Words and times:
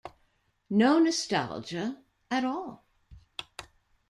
No 0.79 0.97
nostalgia 0.99 2.01
at 2.31 2.43
all. 2.43 2.87